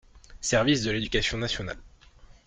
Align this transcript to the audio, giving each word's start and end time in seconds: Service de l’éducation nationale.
Service 0.41 0.81
de 0.81 0.89
l’éducation 0.89 1.37
nationale. 1.37 1.77